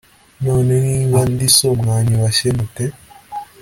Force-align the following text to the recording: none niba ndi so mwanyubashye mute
none 0.43 0.73
niba 0.87 1.19
ndi 1.31 1.47
so 1.57 1.67
mwanyubashye 1.79 2.47
mute 2.57 2.85